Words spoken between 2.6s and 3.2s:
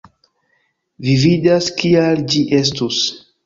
estus